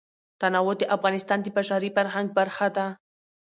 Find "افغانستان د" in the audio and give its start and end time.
0.95-1.47